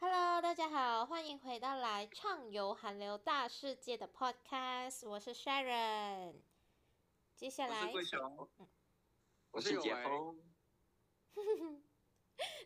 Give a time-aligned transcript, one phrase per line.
[0.00, 6.34] Hello，大家好，欢迎回到来畅游韩流大世界的 Podcast，我是 Sharon。
[7.34, 8.48] 接下来，我是熊，
[9.52, 10.38] 我是解封。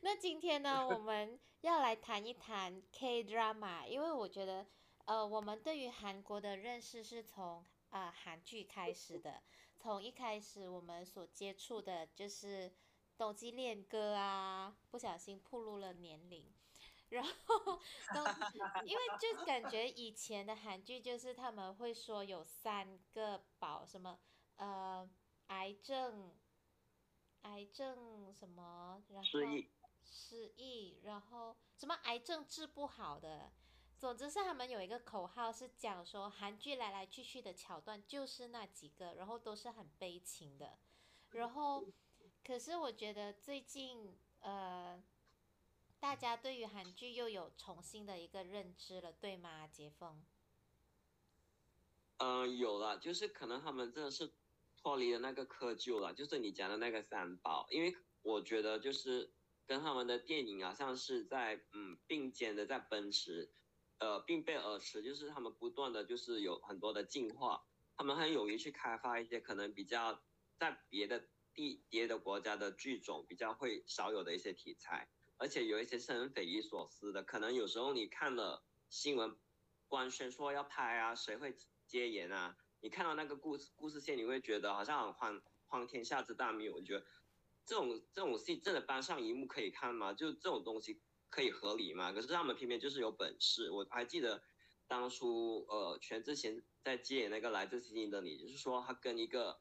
[0.02, 4.66] 那今天呢，我们要来谈一谈 K drama，因为我觉得，
[5.04, 7.64] 呃，我们对于韩国的认识是从
[7.94, 9.42] 啊韩剧开始的。
[9.76, 12.74] 从一开始我们所接触的就是
[13.16, 16.52] 冬季恋歌啊，不小心暴露了年龄。
[17.10, 17.78] 然后，
[18.84, 24.18] 因为就感觉以前的韩剧就是他们会说有三个宝，什么
[24.56, 25.08] 呃
[25.48, 26.34] 癌症。
[27.42, 29.70] 癌症什么，然后失忆，
[30.02, 33.52] 失忆，然后什么癌症治不好的，
[34.04, 40.76] 总之是他们有一个口号是讲说韩剧来来去去的桥段就是那几个，然后都是很悲情的，
[41.30, 41.86] 然后
[42.44, 45.02] 可是我觉得最近呃，
[45.98, 49.66] 大家对于韩剧又有重新的一个认知了，对吗？
[49.68, 50.22] 杰峰？
[52.18, 54.34] 嗯，有了，就是可能他们真的是。
[54.76, 59.32] 脱离了那个窠臼了，就是你讲的那个三宝，因为我觉得就是
[59.64, 63.50] 跟他们的电影啊，像是在嗯并肩的在奔驰，
[63.98, 67.64] 呃并背而驰，就是他们不断的就是有很多的进化，
[67.96, 70.22] 他们很勇于去开发一些可能比较
[70.56, 79.36] 在别的地别的国家的剧种比较会少有的一些题材，而且有一些是很匪夷所思的，可能有时候你看了新闻
[79.86, 81.56] 官宣说要拍啊，谁会
[81.86, 82.56] 接演啊？
[82.80, 86.74] 你看到那个故事故事线，你会觉得好像很荒荒天下之大谬。
[86.74, 87.06] 我觉得
[87.64, 90.12] 这种这种戏真的搬上荧幕可以看吗？
[90.12, 91.00] 就这种东西
[91.34, 92.12] 可以合理吗？
[92.12, 93.68] 可是他们偏偏就是有本事。
[93.72, 94.40] 我还记得
[94.86, 99.58] 当初呃全智贤在接演那个来自星星的你，就是说他跟一个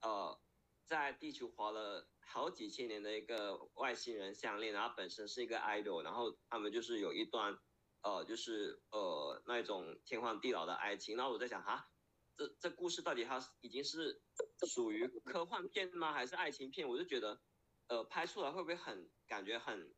[0.00, 0.38] 呃
[0.86, 7.58] 在地球活了好几千年的一个外星人相恋，然后本身是一个 idol，然后他们就是有一段
[8.02, 11.16] 呃就是呃那种天荒地老的爱情。
[11.16, 11.90] 然后我在想哈。
[12.36, 14.22] 这这故事到底它已经是
[14.64, 16.12] 属于科幻片吗？
[16.12, 16.88] 还是爱情片？
[16.88, 17.40] 我就觉得，
[17.88, 19.92] 呃，拍出来会不会很感觉很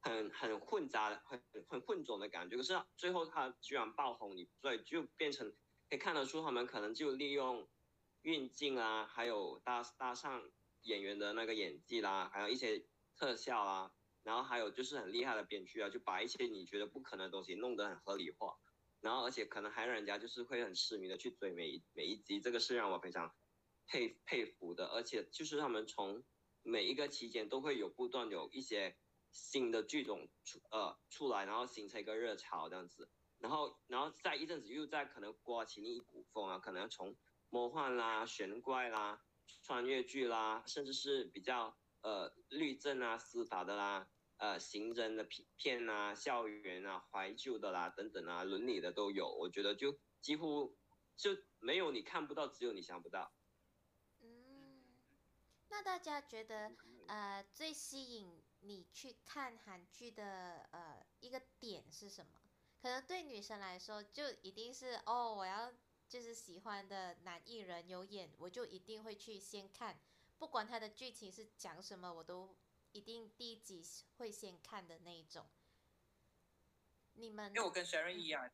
[0.00, 2.56] 很很混杂的、很很混种的感觉？
[2.56, 5.50] 可是最后它居然爆红，你所以就变成
[5.88, 7.68] 可以看得出他们可能就利用
[8.22, 10.50] 运镜啊，还有搭搭上
[10.82, 18.58] 演员的那个演技啦，还有一些特效啊，然后还有就是很厉害的编剧啊，就把一些你觉得不可能的东西弄得很合理化。
[19.00, 23.34] 然后，而且可能还让人家就是会很痴迷的去追每一每一集，这个是让我非常
[23.86, 24.88] 佩佩服的。
[24.88, 26.22] 而且就是他们从
[26.62, 28.98] 每一个期间都会有不断有一些
[29.32, 33.10] 新的剧种出呃出来，然后形成一个热潮这样子。
[33.38, 37.16] 然后，然后在一阵子又在可能刮起另一股风啊，可能从
[37.48, 39.24] 魔幻啦、玄怪啦、
[39.62, 44.10] 穿越剧啦，甚至是比较呃律政啊、司法的啦。
[44.36, 49.28] 呃，刑侦的片片啊，校园啊，怀旧的啦，等等啊，伦理的都有。
[49.28, 50.78] 我觉得就几乎
[51.14, 53.34] 就没有你看不到，只有你想不到。
[54.20, 54.82] 嗯，
[55.68, 56.72] 那大家觉得
[57.06, 62.32] 呃最吸引你去看韩剧的呃一个点是什么？
[62.80, 65.72] 可能对女生来说，就一定是哦，我要
[66.08, 70.00] 就是喜欢的男艺人有演，我就一定会去先看，
[70.38, 72.56] 不管他的剧情是讲什么，我都。
[72.92, 75.48] 一定第一集会先看的那一种，
[77.12, 77.46] 你们？
[77.50, 78.50] 因为我跟 Sharon 一样，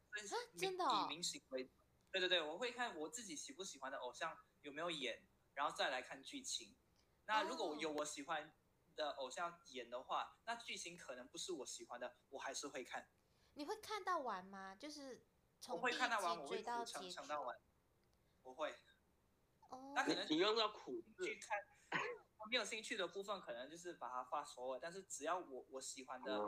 [0.59, 1.71] 真的以明星为，
[2.13, 5.23] 对对对，我会看我自己喜不喜欢的偶像有没有演，
[5.55, 6.77] 然后再来看剧情。
[7.25, 8.53] 那如果有我喜欢
[8.97, 13.09] 的偶像演的话，那剧情可能不是我喜欢的，我还是会看。
[13.53, 14.75] 你会看到完吗？
[14.75, 15.25] 就是
[15.61, 15.99] 从第一集
[16.49, 17.17] 追到结局。
[18.43, 18.75] 我会。
[19.69, 19.93] 哦。
[19.95, 21.59] 那可能你用到苦去看。
[22.49, 24.79] 没有兴趣的部分，可能就是把它发熟。
[24.79, 26.41] 但是只要我我喜欢的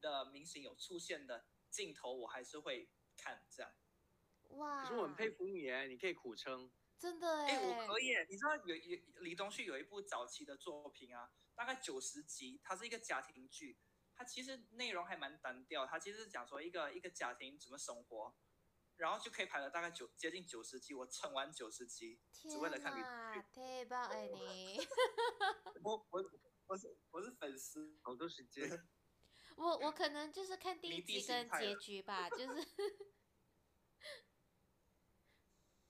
[0.00, 3.70] 的明星有出现的镜头，我还是会看这样。
[4.50, 4.82] 哇！
[4.82, 6.70] 可是我很佩服你哎，你可以苦撑。
[6.98, 7.46] 真的哎。
[7.46, 8.06] 哎，我可以。
[8.28, 13.78] 你知道有有李东旭有一部早期的作品啊，大概九十集，它是一个家庭剧，
[14.14, 15.86] 它其实内容还蛮单调。
[15.86, 18.34] 它其实是讲说一个一个家庭怎么生活。
[18.96, 23.02] 然后就可以拍了大概九接近九十集，我撑完九十集，只为了看你。
[23.52, 24.78] 太棒了你！
[25.84, 26.24] 我我
[26.66, 28.66] 我是我是粉丝，好多时间。
[29.58, 32.66] 我我可能就是看第一集跟结局吧， 就是。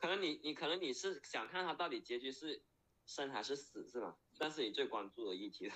[0.06, 2.64] 可能你你可能你是想看他到底结局是
[3.06, 4.16] 生还是死是吗？
[4.38, 5.74] 但是你最关注的议题了。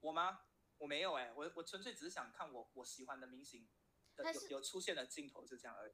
[0.00, 0.46] 我吗？
[0.78, 3.68] 我没有哎，我我纯粹只是想看我我喜欢的明星。
[4.16, 5.92] 有有出现的镜头是这样而已。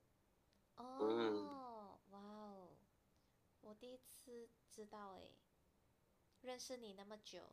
[0.77, 2.79] 哦，哇哦，
[3.63, 5.37] 我第一次知道诶，
[6.41, 7.53] 认识你那么久，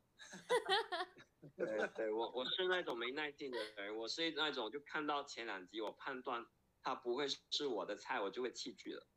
[1.56, 6.46] 对对，我我是那种没耐性的人，我是那种就看到前两集，我判断
[6.84, 9.08] 它不会是我的菜，我就会弃剧了。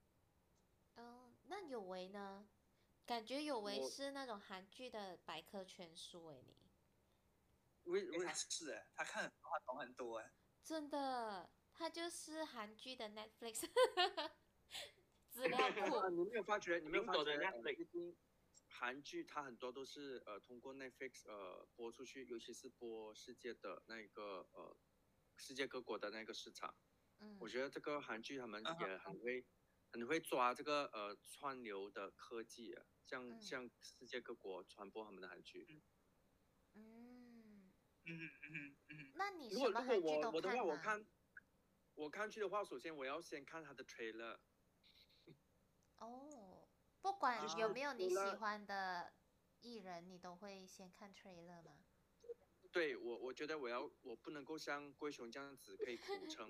[0.94, 2.48] 嗯，那有为呢？
[3.04, 6.44] 感觉有为是那种韩剧的百科全书诶，
[7.84, 10.32] 你为为是哎，他看很多，他懂很多哎。
[10.62, 13.68] 真的，他就是韩剧的 Netflix
[15.30, 15.58] 资料
[15.88, 15.96] 库。
[15.96, 16.78] 呃你没有发觉？
[16.80, 17.44] 你没有发领导的觉？
[17.44, 18.16] 呃 Netflix
[18.68, 24.76] 韩剧它很多都是呃通过 Netflix 呃播出去，尤其是播世界的那个呃
[25.36, 26.74] 世界各国的那个市场。
[27.20, 29.44] 嗯我觉得这个韩剧他们也很会
[29.92, 35.82] 很会抓这个呃串流的科技啊，向嗯向世界各国传播他们的韩剧。
[36.74, 37.72] 嗯，
[38.04, 41.06] 嗯嗯嗯那你如果如果什么韩剧都我我的话，我看
[41.94, 44.38] 我看剧的话，首先我要先看他的 trailer。
[45.96, 46.68] 哦，
[47.00, 49.14] 不管有没有你喜欢的
[49.62, 51.85] 艺人，你都会先看 trailer 吗？
[52.76, 56.46] 对我，我觉得我要我不能够像龟熊这样子可以 苦撑。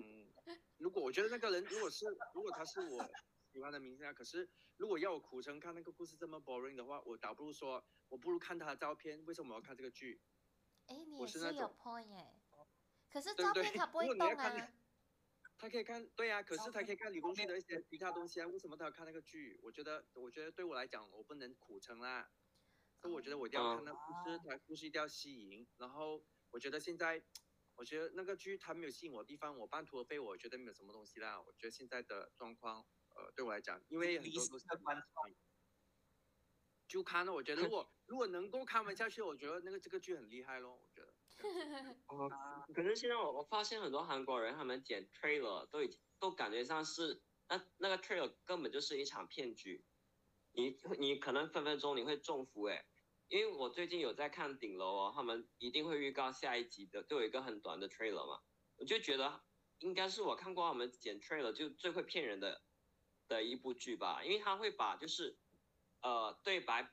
[0.77, 3.09] 如果我觉得那个人如果是如果他是我
[3.49, 9.23] 喜欢的明星啊，可是如果要我苦撑看那个故事这么 boring 的话，我倒不如说我不如看他的照片。
[9.25, 10.21] 为什么我要看这个剧？
[10.87, 12.41] 哎，你是有 point 哎，
[13.09, 14.69] 可是照片他不会动啊。
[15.57, 19.57] 他可以看，对呀、可是他可以看李东旭的一些其他东西啊，为什么他要看那个剧？
[19.63, 22.29] 我觉得，我觉得对我来讲，我不能苦撑啦，
[23.01, 23.99] 所以我觉得我一定要看那故
[24.29, 25.67] 事，它故事一定要吸引。
[25.77, 27.23] 然后我觉得现在，
[27.75, 31.41] 我觉得那个剧它没有吸引我的地方，我半途而废，我觉得没有什么东西啦。
[31.41, 32.85] 我觉得现在的状况，
[33.15, 35.35] 呃，对我来讲，因为很多都是的观众
[36.87, 41.13] 就看了，我觉得如果 如果能够看完下去，我觉得那个这个剧很厉害咯，我觉得。
[42.07, 42.31] 哦，
[42.73, 49.85] 可是现在我我发现很多韩国人他们剪 trailer 都已经都感觉像是那那个 trailer 根本就是一场骗局，
[50.57, 52.83] 你你可能分分钟你会中伏诶，
[53.27, 58.41] 因为我最近有在看顶楼哦，他们一定会预告下一集的，都有一个很短的 trailer 嘛，
[58.75, 59.43] 我就觉得
[59.77, 62.63] 应该是我看过他们剪 trailer 就最会骗人的
[63.27, 65.37] 的一部剧吧，因为他会把就是
[66.01, 66.91] 呃对白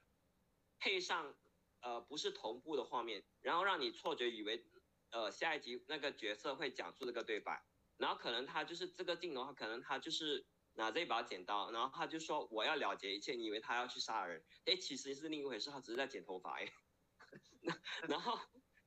[0.78, 1.34] 配上
[1.81, 4.62] 呃不是同步的画面，然后让你错觉以为
[5.10, 7.64] 呃下一集那个角色会讲出这个对白，
[7.96, 16.73] 然后可能他就是这个镜头，可能他就是拿这把剪刀，然后他就说我要了结一切，你以为他要去杀人，哎，其实是另一回事，他只是在剪头发哎。
[18.09, 18.38] 然后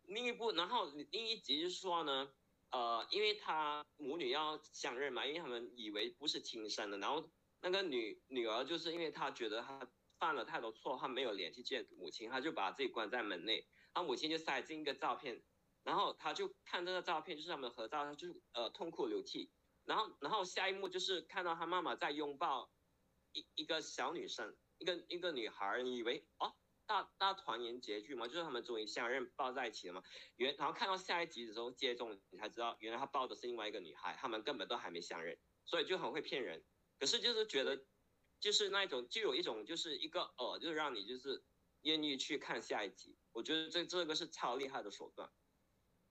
[0.04, 2.31] 另一部，然后另一集就是说呢，
[2.72, 7.30] 呃，因为他母女要相认嘛，因为他们以为不是亲生的，然后
[7.62, 15.44] 那个女女儿就是因为她觉得她犯了太多错，她没有脸去见母亲，她就把自己关在门内，她母亲就塞进一个照片，
[15.83, 19.51] 然后她就看这个照片，就是他们的合照，她就呃痛哭流涕，
[19.88, 22.72] 然后然后下一幕就是看到他妈妈在拥抱
[23.31, 26.54] 一一个小女生，一个一个女孩，你以为哦。
[26.89, 30.01] 大大团圆结局嘛，就是他们终于相认抱在一起了嘛。
[30.38, 36.63] 原然后看到下一集的时候接中，你才知道原来他抱的是另外一个女孩，他们根本都还没相认，所以就很会骗人。
[36.98, 37.86] 可是就是觉得，
[38.40, 41.44] 就是那一种就有一种就是一个呃，就是让你就是
[41.81, 43.18] 愿意去看下一集。
[43.33, 45.30] 我觉得这这个是超厉害的手段。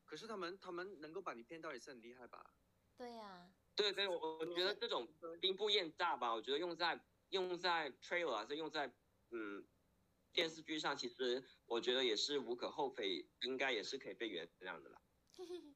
[0.04, 2.52] 可是他们他们能够把你骗到也是很厉害吧？
[2.98, 5.06] 对呀、对对，我我觉得这种
[5.40, 6.98] 兵不厌诈吧，我觉得用在
[7.28, 8.92] 用在 trailer 还是用在
[9.30, 9.66] 嗯
[10.32, 15.00] 电视剧上，其实我觉得也是无可厚非，应该也是可以被原谅的啦。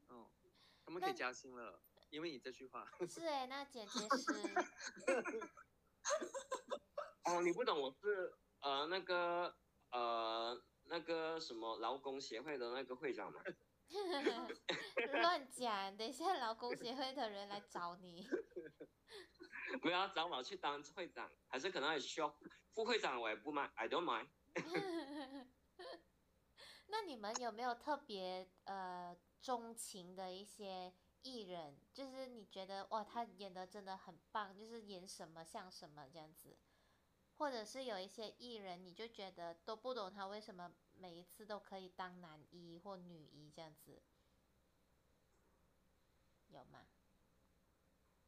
[0.09, 0.27] 嗯，
[0.85, 2.91] 他们可以那加薪了，因为你这句话。
[3.07, 4.33] 是哎，那剪接师，
[7.25, 9.55] 哦，你不懂，我是呃那个
[9.91, 13.43] 呃那个什么劳工协会的那个会长嘛。
[15.07, 18.29] 乱讲，等一下劳工协会的人来找你。
[19.83, 22.37] 不要找我去当会长，还是可能也需要
[22.73, 24.29] 副会长，我也不 mind，I don't mind。
[26.89, 30.93] 那你们有没有特别呃钟情的一些
[31.23, 31.79] 艺人？
[31.93, 36.59] 就是你觉得哇，他演的真的很棒，就是演什么像什么这样子，
[37.37, 44.03] 或者是有一些艺人，你就觉得都不懂他为什么每一次都可以当男一或女一这样子，
[46.51, 46.87] 有吗？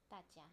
[0.08, 0.50] 大家？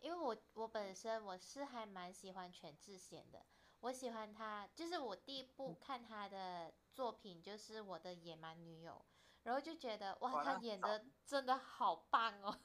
[0.00, 3.46] 因为我我本身我是还蛮喜欢全智贤的，
[3.80, 9.04] 我喜欢他，就是我第一部看他的作品就是我的野蛮女友，
[9.44, 12.60] 然后就觉得哇，他演的真的好棒哦。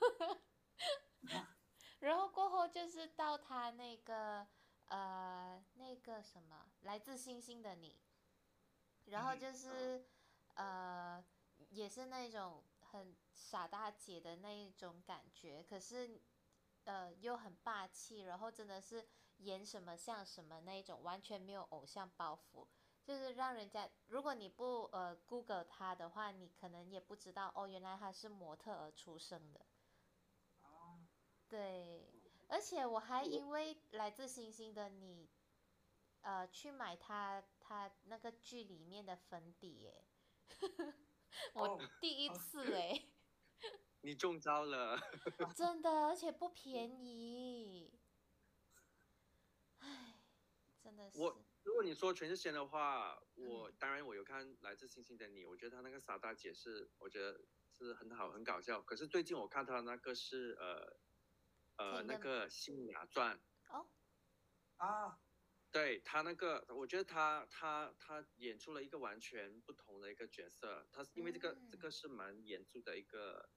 [2.00, 4.48] 然后过后就是到他那个
[4.86, 8.00] 呃那个什么来自星星的你，
[9.06, 10.08] 然后嗯就是
[10.56, 11.24] 呃
[11.70, 16.22] 也是那种很傻大姐的那一种感觉，可是
[16.86, 22.68] 呃又很霸气，然后真的是演什么像什么那一种，完全没有偶像包袱，
[23.04, 29.66] 就是让人家如果你不呃 Google 他的话，你可能也不知道哦，原来他是模特儿出生的。
[30.62, 31.00] 哦，
[31.48, 32.06] 对，
[32.48, 35.30] 而且我还因为来自星星的你，
[36.22, 40.06] 呃，去买他他那个剧里面的粉底耶，
[41.54, 43.06] 我哦第一哦次哎，
[44.02, 45.00] 你中招了。
[45.56, 48.00] 真的，而且不 便宜，
[49.80, 50.20] 唉，
[50.84, 53.70] 真的是，我如果你说全智贤的话，我。
[53.70, 58.82] 嗯当然我有看《来自星星的你》，我觉得他那个傻大姐是，我觉得是很好，很搞笑。
[58.82, 60.98] 可是最近我看他那个是呃
[61.76, 63.38] 呃那个《新芽传》，
[63.78, 63.88] 哦，
[64.78, 65.20] 啊，
[65.72, 70.88] 对他那个，我觉得他他他演出了一个完全不同的一个角色。
[70.92, 73.50] 他是因为这个、这嗯个是蛮严肃的一个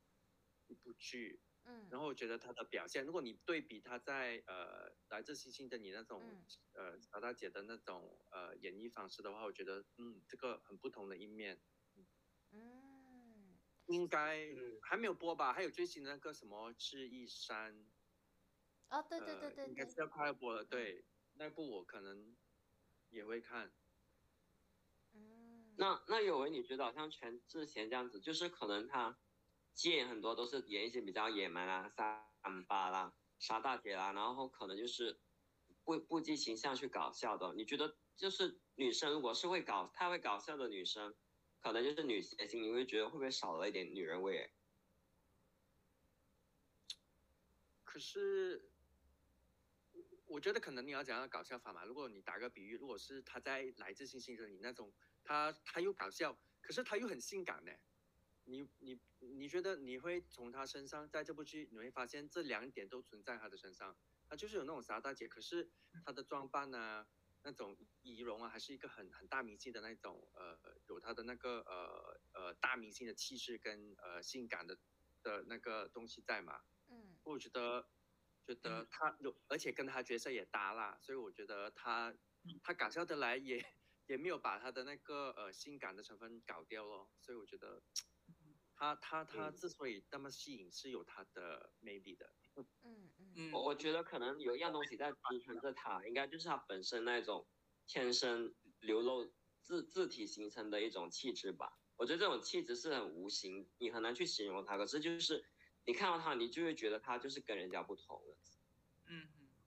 [0.67, 11.62] 一部剧，嗯，然后我觉得他的表现，如果你对比他在呃《来自星星的你》那种、嗯呃曹大姐的那种呃演绎方式的话，我觉得嗯这个很不同的一面，
[12.50, 15.52] 嗯，应该、嗯还没有播吧？
[15.52, 17.75] 还有最新的那个什么《智异山》，
[18.90, 20.64] 哦，对对对对应该是，要快要播了。
[20.64, 21.05] 对，
[21.40, 22.37] 那部我可能
[23.09, 23.73] 也会看。
[25.14, 29.18] 嗯，那那有为你觉得好像全智贤这样子，就是可能他
[29.73, 35.18] 接演很多都是演一些比较野蛮啦、三八啦、杀大姐啦，然后可能就是
[35.82, 37.54] 不不计形象去搞笑的。
[37.54, 41.16] 你觉得就是女生如果是会搞太会搞笑的女生，
[41.59, 44.52] 可能就是女谐星，你会觉得会不会少了一点女人味？
[47.82, 48.70] 可是，
[50.31, 51.85] 我觉得可能你要讲到搞笑法嘛。
[51.85, 54.93] 如果你打个比喻，如果是他在《来自星星的你》那种，
[55.25, 57.73] 他他又搞笑，可是他又很性感呢。
[58.45, 63.97] 你你你觉得你会从他身上，在这部剧你会发现这两点都存在他的身上。
[64.29, 65.69] 他就是有那种傻大姐，可是
[66.05, 67.05] 他的装扮啊，
[67.43, 70.57] 那种仪容啊，还是一个很很大明星的那种，呃，
[70.87, 74.79] 有他的那个呃呃大明星的气质跟呃性感的
[75.25, 76.61] 的那个东西在嘛。
[76.89, 77.87] 嗯我觉得，
[78.54, 82.14] 觉得嗯他有，而且跟他角色也搭啦，所以我觉得他
[82.62, 83.64] 他搞笑的来也
[84.07, 87.83] 也没有把他的那个呃性感的成分搞掉咯，所以我觉得
[88.75, 92.35] 他他他嗯之所以那么吸引，是有他的魅力的。
[92.83, 97.47] 嗯嗯嗯我我觉得可能有一样东西在支撑着他，应该就是他本身那种
[97.87, 101.78] 天生流露自自体形成的一种气质吧。
[101.97, 104.78] 我觉得这种气质是很无形，你很难去形容他。
[104.78, 105.45] 可是就是
[105.85, 108.37] 你看到他，你就会觉得他就是跟人家不同的。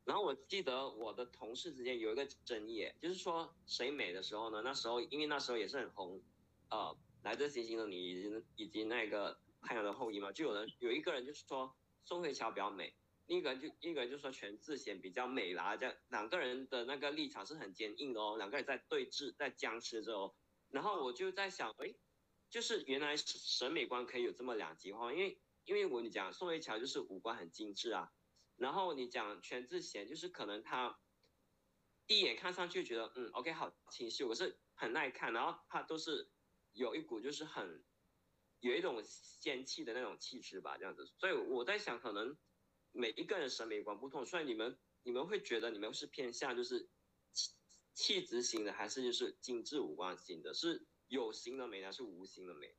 [0.05, 4.61] 然后我记得我的同事之间有一个争议，就是说谁美的时候呢？
[4.61, 6.21] 那时候因为那时候也是很红，
[6.69, 12.93] 呃，来自星星的你以及以及那个太阳的后裔嘛，就有人有一个人就是说宋慧乔比较美，
[13.27, 20.33] 另一个人就一个人就说全智贤比较美啦，这样两个人的那个立场是很坚硬的哦，两个人在对峙，在僵持着哦。
[20.69, 21.93] 然后我就在想，哎，
[22.49, 28.11] 就是原来审美观可以有这么两极化，因为因为我跟你讲宋慧乔就是五官很精致啊。
[28.63, 30.97] 然后你讲全智贤，就是可能他
[32.07, 36.31] 第一眼看上去觉得嗯 OK 好清秀，可是很耐看，然后他都是
[36.71, 37.83] 有一股就是很
[38.61, 41.05] 有一种仙气的那种气质吧，这样子。
[41.17, 42.37] 所以我在想，可能
[42.93, 46.89] 每一个人审美观不同，所以你们你们会觉得你们是偏向就是
[47.33, 47.51] 气
[47.93, 50.53] 气质型的，还是就是精致五官型的？
[50.53, 52.73] 是有形的美还是无形的美？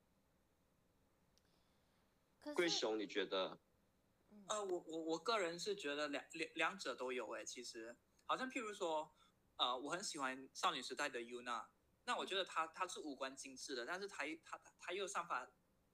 [2.40, 3.60] 可是，贵雄，你觉得？
[4.34, 9.14] 嗯呃，我我我个人是觉得两两两者都有诶，其实好像譬如说，
[9.56, 11.68] 呃，我很喜欢少女时代的 Yuna，
[12.04, 15.48] 那我觉得她她是五官精致的，但是她她她又散发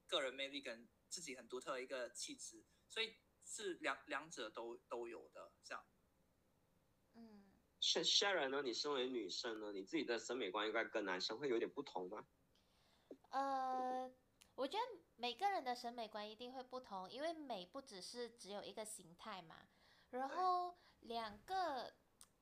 [0.07, 5.85] 个人魅力跟自己很独特的一个气质，所以是两两者都都有的这样。
[7.15, 7.47] 嗯。
[7.83, 8.63] Sh- Sharon 呢？
[8.63, 12.27] 你身为女生呢，你自己的审美观应该跟男生会有点不同吗？
[13.31, 14.13] 呃，
[14.55, 14.85] 我觉得
[15.21, 19.69] 每个人的审美观一定会不同，因为美不只是只有一个形态嘛。
[20.13, 21.93] 然后两个，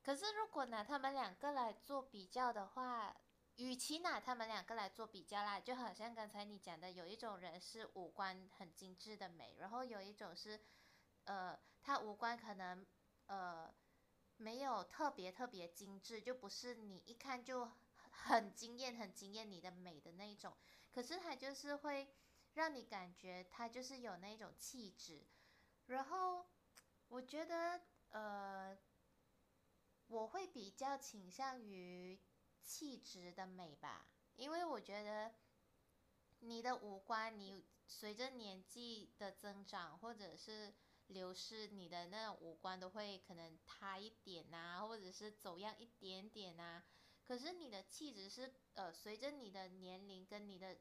[0.01, 3.17] 可是如果拿他们两个来做比较的话，
[3.57, 10.61] 与其拿他们两个来做比较啦，就好像刚才你讲的，有一种人是五官很精致的美，然后有一种是，
[11.25, 12.87] 呃，他五官可能
[13.27, 13.75] 呃
[14.37, 17.73] 没有特别特别精致，就不是你一看就
[18.13, 20.57] 很惊艳、很惊艳你的美的那一种。
[20.93, 22.09] 可是他就是会
[22.55, 25.27] 让你感觉它就是有那种气质，
[25.87, 26.47] 然后
[27.09, 28.79] 我觉得呃，
[30.07, 32.21] 我会比较倾向于
[32.63, 35.35] 气质的美吧，因为我觉得
[36.41, 40.75] 你的五官，你随着年纪的增长，或者是
[41.07, 46.85] 流失，你的那种五官都会可能塌一点呐，或者是走样一点点呐。
[47.25, 50.79] 可是你的气质是呃，随着你的年龄跟你的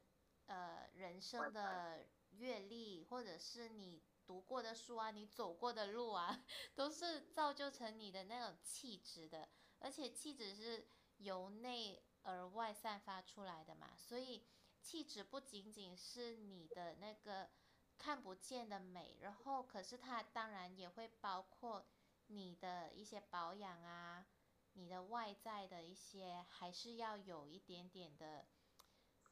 [0.48, 6.44] 呃人生的阅历，或者是你读过的书啊，你走过的路啊，
[6.75, 9.48] 都是造就成你的那种气质的。
[9.80, 10.88] 而且气质是
[11.18, 14.46] 由内而外散发出来的嘛，所以
[14.82, 17.50] 气质不仅仅是你的那个
[17.98, 21.86] 看不见的美，然后可是它当然也会包括
[22.27, 24.25] 你的一些保养啊，
[24.74, 28.46] 你的外在的一些还是要有一点点的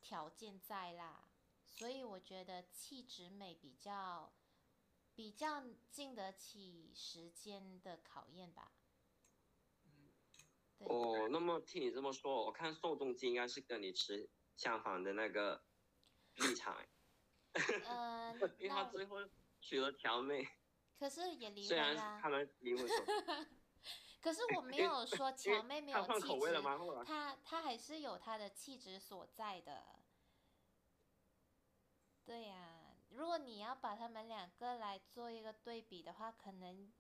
[0.05, 1.27] 条件在啦。
[1.65, 4.31] 所以我觉得气质美比较
[5.15, 8.71] 比较经得起时间的考验吧。
[10.77, 15.63] 哦，那么听你这么说，我看宋仲基应该是跟你持相反的那个
[16.35, 16.77] 立场。
[17.87, 19.17] 嗯， 因为他最后
[19.59, 20.47] 娶了条妹。
[20.99, 22.19] 可是也离婚啦。
[22.21, 22.85] 他们离婚。
[24.25, 26.63] 可是我没有说 乔妹没有气质，
[27.05, 29.83] 她她还是有她的气质所在的。
[32.25, 36.91] 对呀，如果你要把他们两个来做一个对比的话，可能。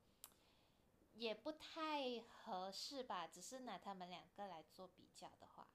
[1.13, 5.65] 也不太合适吧，只是拿他们两个来做比较的话，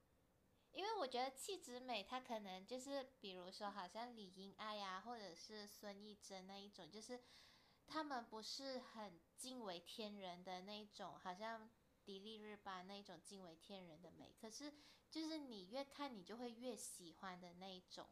[0.71, 7.19] 因为我觉得气质美，她可能就是比如说，好像李英爱呀，或者是孙艺珍那一种，就是
[7.91, 11.69] 他们不是很惊为天人的那一种，好像
[12.05, 14.73] 迪丽热巴那一种惊为天人的美，可是
[15.11, 18.07] 就是你越看你就会越喜欢的那一种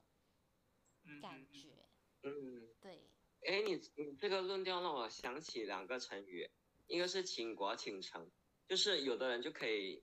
[1.23, 1.89] 感觉。
[2.25, 3.09] 嗯，对。
[3.47, 6.51] 哎，你你这个论调让我想起两个成语。
[6.89, 8.31] 一个是倾国倾城，
[8.67, 10.03] 就是有的人就可以，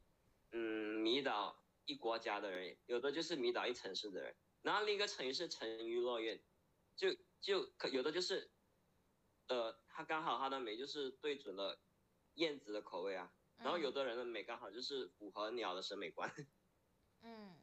[0.52, 4.36] 嗯，迷倒一国家的人，有的就是迷倒一城市的人。
[4.62, 6.40] 然后另一个成语是沉鱼落雁，
[6.96, 7.08] 就
[7.42, 8.52] 就可有的就是，
[9.48, 11.80] 呃，他刚好他的美就是对准了
[12.36, 13.34] 燕子的口味啊。
[13.58, 16.30] 然后有的人的美刚好就是符合鸟的审美观。
[17.22, 17.56] 嗯。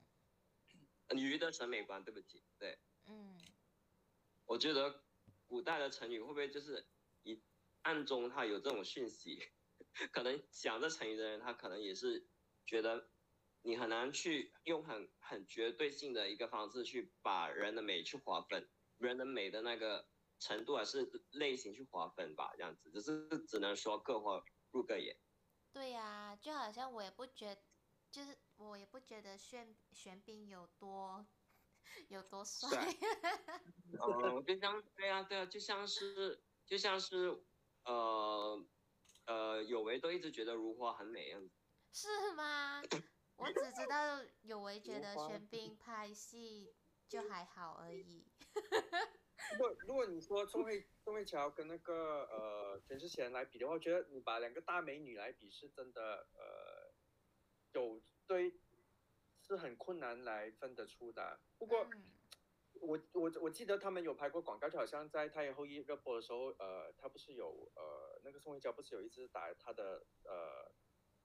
[1.10, 2.78] 鱼的审美观，对不起，对。
[3.06, 3.38] 嗯。
[4.46, 5.04] 我觉得
[5.46, 6.86] 古代的成语会不会就是
[7.22, 7.42] 一？
[7.82, 9.50] 暗中他有这种讯息，
[10.12, 12.28] 可能想这成语的人，他可能也是
[12.64, 13.10] 觉得
[13.62, 20.08] 你很难去用很很绝对性的一个方式去把人的美去划分，人的美的那个
[20.42, 25.16] 程度还是类型去划分吧，这样子，只是只能说各花入各眼。
[25.72, 27.56] 对呀，就好像我也不觉，
[28.10, 31.26] 就是我也不觉得玄玄彬有多
[32.08, 32.68] 有多帅。
[33.98, 37.42] 哦，就像对啊对啊，就像是就像是。
[37.84, 38.64] 呃，
[39.26, 41.50] 呃，有为都一直觉得如花很美样子，
[41.92, 42.80] 是吗？
[43.34, 46.76] 我只知道有为觉得玄彬拍戏
[47.08, 48.30] 就还好而已。
[49.80, 56.92] 如果你说宋慧宋慧乔跟那个呃全智贤来比的话，我觉得你把两个大美女来比是真的呃
[57.72, 58.54] 有对
[59.40, 61.40] 是很困难来分得出的。
[61.58, 61.86] 不过。
[62.80, 70.72] 我我我记得他们有拍过广告，就好像在《太阳后裔》热播的时候，呃，他不是有呃那个宋慧乔不是有一次打他的呃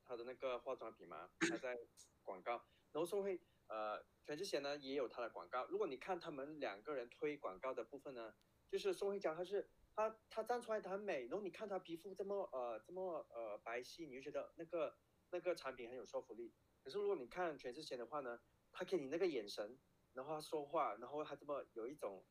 [0.04, 1.32] 他的那个化妆品吗？
[1.50, 1.80] 他在
[2.22, 5.66] 广告，然后宋慧呃全智贤呢也有他的广告。
[5.68, 8.34] 如果你看他们两个人推广告的部分呢，
[8.70, 14.98] 就是宋慧乔她是她她站出来她很美，然后你看她皮肤这么呃这么呃白皙，你就觉得那个
[15.32, 16.54] 那个产品很有说服力。
[16.84, 18.40] 可是如果你看全智贤的话呢，
[18.72, 19.80] 她给你那个眼神。
[20.14, 22.26] 然后他说话，然后她这么有一种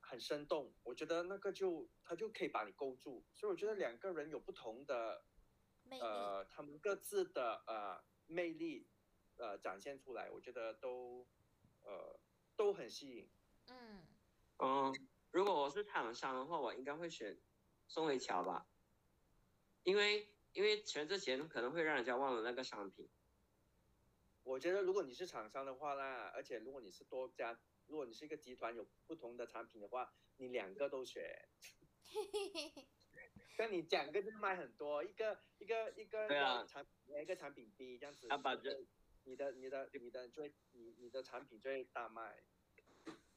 [0.00, 3.24] 很生动，我觉得那个就他就可以把你勾住。
[3.32, 5.24] 所以我觉得两个人有不同的，
[6.00, 8.88] 呃，他们各自的呃魅力，
[9.36, 11.26] 呃展现出来，我觉得都
[11.82, 12.18] 呃
[12.56, 13.28] 都很吸引。
[13.68, 14.06] 嗯
[14.58, 17.38] 嗯，如果我是厂商的话，我应该会选
[17.88, 18.66] 宋慧乔吧，
[19.82, 23.08] 因为因为全智贤可能会让人家忘了那个商品。
[24.42, 31.48] 我觉得如果你是厂商的话啦，而且如果你是多家，如果你是一个集团有不同的产品的话，你两个都选。
[33.56, 36.28] 跟你讲个就卖很多，一个一个一个
[36.66, 38.26] 产品一个产品 B 这样子，
[39.24, 42.42] 你的你的你的最你你的产品最大卖。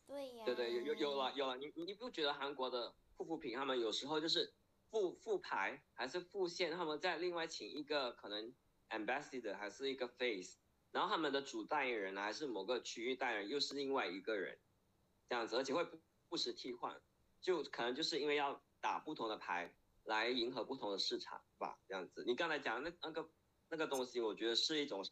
[0.06, 0.46] 对呀。
[0.46, 4.54] 对对有有有了有了，你你不觉得韩国的护肤品他们有时候就是
[4.90, 8.54] 副副牌还是副线，他们再另外请一个可能
[8.90, 10.58] ambassador 还是一个 face。
[10.92, 14.58] 然后他们的主代言人还是某个区域代言人，又是另外一个人，
[15.28, 15.86] 这样子，而且会
[16.30, 17.00] 不时替换，
[17.42, 22.24] 就可能就是因为要打不同的牌来迎合不同的市场吧，这样子。
[22.26, 23.30] 你刚才讲那那个
[23.68, 25.06] 那个东西，我觉得是一种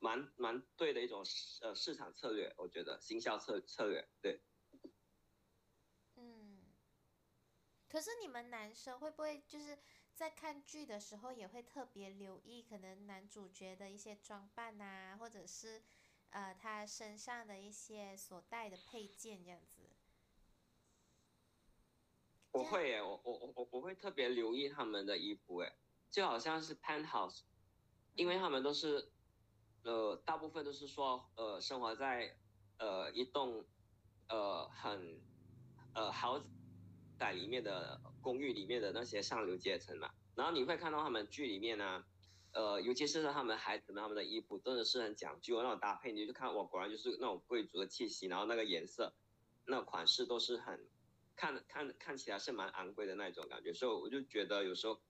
[0.00, 1.24] 蛮蛮对的一种
[1.60, 4.42] 呃市场策略，我觉得行销策策略对。
[6.16, 6.60] 嗯，
[7.88, 9.78] 可是你们男生会不会就是
[10.12, 15.82] 在看剧的时候也会特别留意，可能男主角的一些装扮啊，或者是
[16.30, 19.82] 呃他身上的一些所带的配件这样子？
[22.52, 25.72] 我会耶，我我我我我会特别留意他们的衣服，哎，
[26.10, 27.42] 就好像是 Penthouse，
[28.16, 29.12] 因为他们都是，
[29.82, 32.36] 呃，大部分都是说，呃，生活在，
[32.78, 33.64] 呃，一栋，
[34.28, 35.20] 呃，很，
[35.94, 36.40] 呃，豪
[37.18, 40.10] 宅里面的公寓里面的那些上流阶层嘛。
[40.34, 42.04] 然后你会看到他们剧里面呢，
[42.52, 49.14] 呃，尤其是他们孩子们他们的衣服真的是很讲究那种搭配，你就看，哇，果然就是那种贵族的气息，然后那个颜色，
[49.66, 50.88] 那款式都是很。
[51.36, 55.00] 看看看起来是蛮昂贵的那种感觉，所以我就觉得有时候，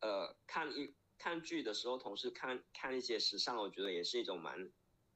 [0.00, 4.70] 呃，看一看剧的时候，同时看看一些时尚，我觉得也是一种蛮，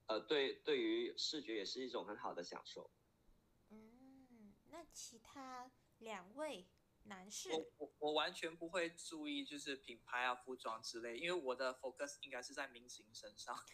[0.07, 2.91] 呃，对对于视觉也是一种很好的享受。
[3.71, 6.67] 嗯，那其他两位
[7.05, 13.57] 男士，我我我完全不会注意就是品牌啊、服装之类，因为我的 focus 应该是在明星身上。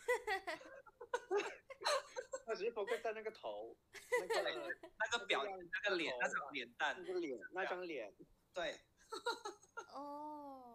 [2.47, 3.77] 他只是 focus 在那个头，
[4.21, 8.15] 那个那个表那个脸，那张脸蛋，那个脸，那张脸，
[8.55, 8.79] 对。
[9.95, 10.68] 哦，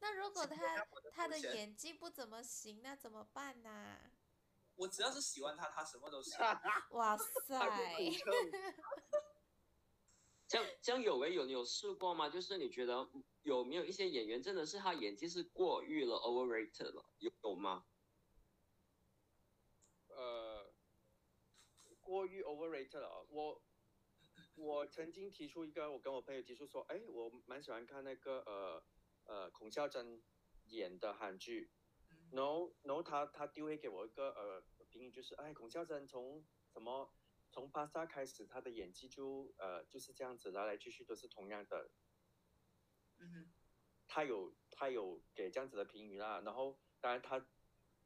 [0.00, 3.96] 那如果他他的演技不怎么行，那怎么办呢？
[4.76, 6.38] 我只要是喜欢他，他什么都行。
[6.92, 7.24] 哇塞！
[10.48, 12.28] 这样这样有没有有试过吗？
[12.28, 13.08] 就是你觉得
[13.42, 17.84] 有没有一些演员真的是他演技是过誉了，overrated 了，有有吗？
[20.08, 20.72] 呃
[22.00, 23.24] 过于 overrated 了。
[23.28, 23.62] 我
[24.56, 28.82] 我曾经提出一个，我跟我朋友提出说，哎，我蛮喜欢看那个呃
[29.30, 30.20] 呃孔孝真
[30.66, 31.70] 演的韩剧，
[32.32, 37.14] 然后然后他他丢给我一个呃评语，就是哎孔孝真从什么
[37.52, 41.90] 从巴萨开始，他的演技就呃就是这样子来来去去都是同样的。
[43.18, 43.52] 嗯
[44.08, 47.46] 他有他有给这样子的评语啦，然后当然他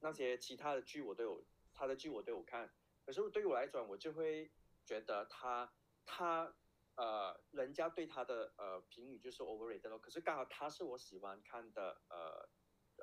[0.00, 2.70] 那些其他的剧我都有，他的剧我都有看。
[3.06, 4.52] 可是对于我来讲，我就会
[4.84, 5.72] 觉得他
[6.04, 6.54] 他
[6.96, 9.98] 呃，人家对他的呃评语就是 overrated 咯。
[9.98, 12.48] 可是刚好他是我喜欢看的呃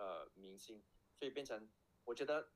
[0.01, 0.81] 呃明星，
[1.19, 1.69] 所以变成
[2.05, 2.49] 我觉得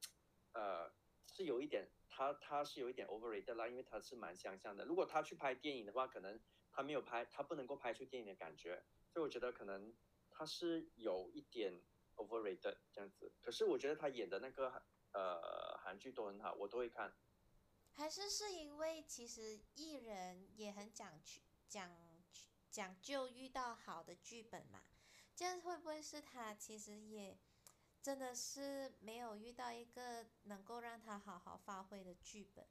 [0.54, 0.92] 呃
[1.28, 4.86] 是有一点他他是有一点 overrated 啦，因为他是蛮相像的。
[4.86, 6.40] 如果他去拍电影的话，可能
[6.72, 9.94] 他没有拍，他不能够拍出电影的感觉，所以我觉得可能
[10.32, 11.82] 他是有一点
[12.16, 13.34] overrated 这样子。
[13.42, 17.14] 可是我觉得他演的那个呃韩剧都很好，我都会看。
[17.98, 21.20] 还是是因为其实艺人也很讲
[21.70, 21.90] 讲
[22.70, 24.84] 讲究遇到好的剧本嘛，
[25.34, 27.40] 这样会不会是他其实也
[28.02, 32.68] 真的是没有遇到一个能够让他好好发挥的剧本，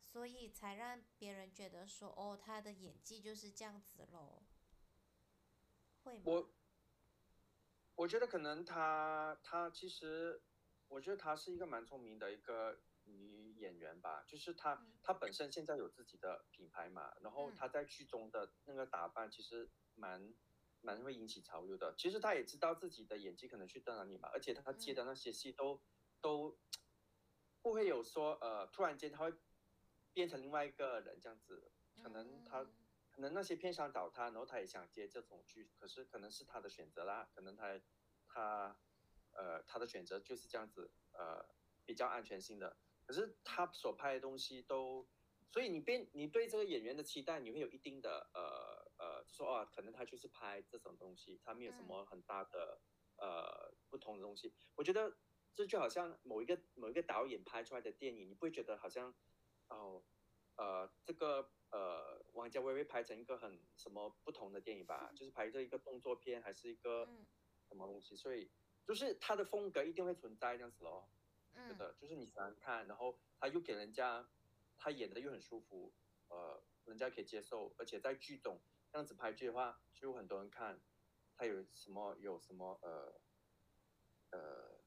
[0.00, 4.44] 所以才让别人觉得说哦他的演技就是这样子喽？
[6.04, 6.22] 会吗？
[6.26, 6.54] 我
[7.96, 10.40] 我觉得可能他他其实
[10.86, 12.80] 我觉得他是一个蛮聪明的一个。
[13.12, 20.34] 女演员吧，就是她，她本身现在有自己的品牌嘛，然后她在剧中的那个打扮其实蛮
[20.80, 21.94] 蛮会引起潮流的。
[21.96, 25.80] 其实她也知道自己的演技可能去到哪里嘛，而且她接的那些戏都
[26.20, 26.58] 都
[27.60, 29.34] 不会有说呃突然间她会
[30.12, 31.70] 变成另外一个人这样子，
[32.02, 32.64] 可能她
[33.10, 37.80] 可能那些片商找她，然后她也想接这种剧，可是可能是她的选择啦，可能她
[38.26, 38.76] 她
[39.32, 41.46] 呃她的选择就是这样子呃
[41.84, 42.76] 比较安全性的。
[43.06, 45.06] 可是他所拍的东西都，
[45.50, 52.80] 所以你变你对这个演员的期待，你会有一定的呃呃，说啊，可能他就是拍这种东西，他没有什么很大的
[53.16, 54.54] 呃不同的东西。
[54.76, 55.16] 我觉得
[55.54, 59.14] 这就好像某一个某一个导演拍出来的电影，你不会觉得好像
[59.68, 60.02] 哦
[60.56, 65.10] 呃这个呃王家卫会拍成一个很什么不同的电影吧？
[65.16, 67.06] 就是拍这一个动作片还是一个
[67.68, 68.16] 什么东西？
[68.16, 68.50] 所以
[68.86, 71.10] 就是他的风格一定会存在这样子咯。
[71.54, 74.28] 是的，就是你喜欢看，然后他又给人家，
[74.76, 75.92] 他演的又很舒服，
[76.28, 78.60] 呃，人家可以接受，而且在剧中
[78.90, 80.80] 这样子拍剧的话，就有很多人看，
[81.36, 83.20] 他有什么有什么呃
[84.30, 84.80] 呃，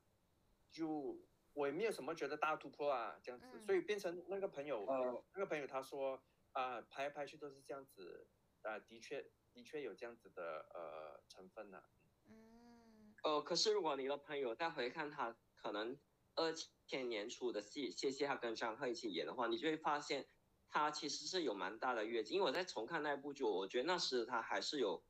[0.72, 1.20] 就
[1.54, 4.86] 我也没有什么觉得大突破啊，这样子，所以变成那个朋友，
[5.34, 8.28] 那个朋友他说啊，拍来拍去都是这样子，
[8.64, 11.84] 啊，的确的确有这样子的呃成分呢。
[12.26, 13.16] 嗯。
[13.24, 15.98] 呃，可是如果你的朋友再回看他，可能。
[16.36, 16.54] 二
[16.88, 20.28] 千年初的戏，谢谢他跟张赫一起演的话，你就会发现
[20.70, 22.36] 他其实是有蛮大的跃进。
[22.36, 25.04] 因为我在重看那部剧，我觉得那时他还是有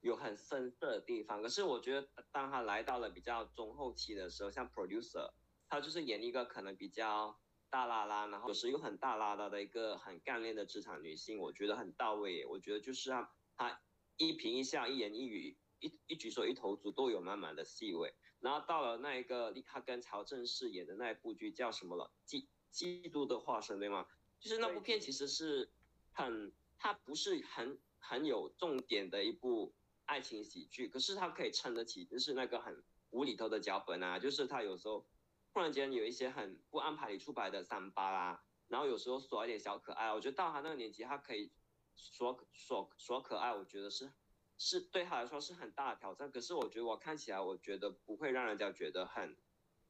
[0.00, 1.42] 有很深色的地方。
[1.42, 5.30] 可是我觉得当他来到了比较中后期的时候，像 producer，
[5.68, 12.44] 他就是演一个可能比较大拉拉，然后有时又很大拉拉的一个很干练的职场女性，我觉得很到位。
[12.46, 13.80] 我觉得就是他他
[14.16, 18.14] 一颦一笑、一言一语、一一举手一投足都有满满的细味。
[18.44, 22.10] 然后到了那一个他跟曹正奭演的那一部剧叫什么了？
[22.26, 24.06] 基基督的化身对吗？
[24.38, 25.72] 就是那部片其实是
[26.12, 29.72] 很，它不是很很有重点的一部
[30.04, 35.06] 爱情喜剧，可是它可以撑得起，就是那个很无厘头的脚本啊，就是他有时候
[35.50, 41.50] 突然间有一些很不安排里出牌的三八啦，然后有时候耍一点小可爱，我觉得到他那个年纪，他可以
[41.94, 44.12] 耍耍耍可爱，我觉得是
[44.58, 46.30] 是对他来说是很大的挑战。
[46.30, 49.36] 可是我觉得我看起来，我觉得不会让人家觉得很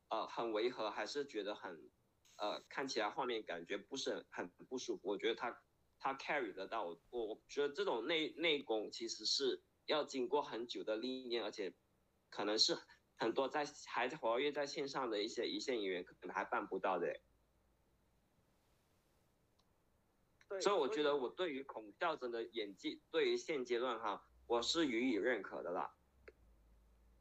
[0.09, 1.90] 呃很违和，还是觉得很。
[2.37, 5.09] 呃，看起来画面感觉不是很很不舒服。
[5.09, 5.62] 我觉得他
[6.00, 11.72] 他 carry 得到，我我觉得这种内内功其实是要经过很久的历练，而且
[12.31, 12.77] 可能是
[13.14, 17.20] 很多在还在活跃在线上的一些一线演员可能还办不到的。
[20.61, 25.94] 所以我觉得我对于孔孝真的演技，对于现阶段哈，我是予以认可的啦。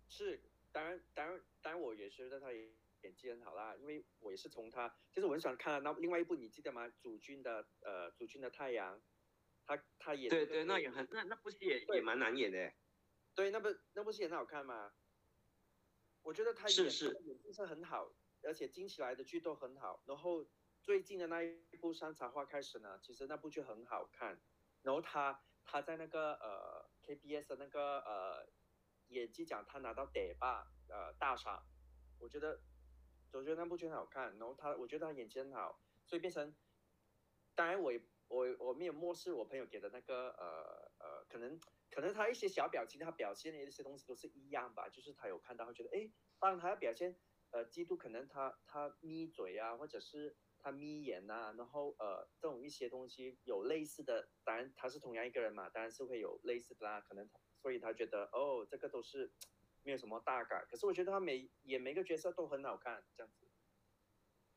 [0.08, 2.72] 是，当然当然当然我也觉得他也。
[3.04, 6.88] 演技很好啦，因为我也是从他，其实我很喜欢看那另外一部，你记得吗？
[7.02, 8.98] 主君的呃，主君的太阳，
[9.66, 12.72] 他他演对对，那也很那那部戏也也蛮难演的。
[13.36, 14.94] 对，那部那部戏很好看吗？
[16.22, 18.10] 我觉得他是是演技是很好，
[18.44, 20.02] 而且听起来的剧都很好。
[20.06, 20.48] 然后
[20.82, 24.40] 最近的那一部《山茶花》开始呢，其实那部剧很好看。
[24.82, 26.73] 然后他他在那个呃
[27.04, 28.48] KBS 的那个呃
[29.10, 31.64] 演技奖，他拿到得吧呃大赏，
[32.20, 32.62] 我觉得。
[33.36, 36.56] 我觉得那部剧很好看，然后他，我觉得他演技很好，所以变成，
[37.56, 57.02] 当然我也我我没有漠视我朋友给的那个呃呃，可能可能他一些小表情，他表现的一些东西都是一样吧，就是他有看到，会觉得哎，当然他要表现呃嫉妒，可能他他眯嘴啊，或者是他眯眼呐，然后呃，这种一些东西有类似的，当然他是同样一个人嘛，当然是会有类似的啦。
[57.02, 57.30] 可能
[57.62, 59.30] 所以他觉得哦，这个都是
[59.84, 60.66] 没有什么大感。
[60.70, 63.46] 可是我觉得他每演每个角色都很好看，这样子。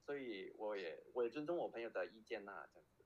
[0.05, 3.03] 所以我也我也尊重我朋友的意见呐，这样子。